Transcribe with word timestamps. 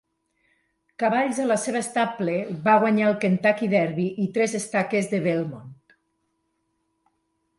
Cavalls 1.01 1.41
de 1.41 1.43
la 1.49 1.57
seva 1.63 1.81
estable 1.87 2.37
va 2.69 2.73
guanyar 2.85 3.05
el 3.11 3.19
Kentucky 3.25 3.69
Derby 3.75 4.07
i 4.25 4.27
tres 4.37 4.57
estaques 4.63 5.11
de 5.15 5.19
Belmont. 5.27 5.71